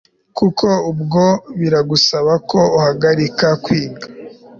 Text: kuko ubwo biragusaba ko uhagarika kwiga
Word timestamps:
kuko 0.37 0.67
ubwo 0.91 1.23
biragusaba 1.59 2.33
ko 2.49 2.59
uhagarika 2.77 3.47
kwiga 3.63 4.05